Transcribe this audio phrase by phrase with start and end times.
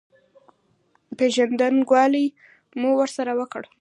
[1.17, 2.25] پېژندګلوي
[2.79, 3.67] مو ورسره وکړه.